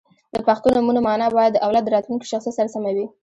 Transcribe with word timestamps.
•د 0.35 0.37
پښتو 0.47 0.67
نومونو 0.75 0.99
مانا 1.07 1.27
باید 1.37 1.51
د 1.53 1.57
اولاد 1.65 1.83
د 1.85 1.89
راتلونکي 1.95 2.25
شخصیت 2.31 2.53
سره 2.57 2.71
سمه 2.75 2.91
وي. 2.95 3.05